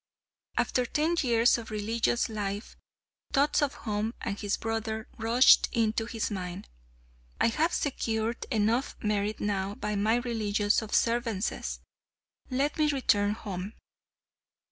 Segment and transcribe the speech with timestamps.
[0.57, 2.75] After ten years of religious life,
[3.33, 6.67] thoughts of home and of his brother rushed into his mind.
[7.39, 11.81] "I have secured enough merit now by my religious observances.
[12.49, 13.73] Let me return home."